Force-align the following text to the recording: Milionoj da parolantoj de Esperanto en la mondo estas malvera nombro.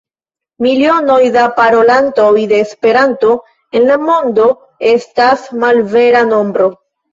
Milionoj 0.65 1.17
da 1.35 1.43
parolantoj 1.59 2.31
de 2.53 2.63
Esperanto 2.65 3.37
en 3.81 3.87
la 3.93 3.99
mondo 4.09 4.49
estas 4.95 5.47
malvera 5.67 6.27
nombro. 6.35 6.75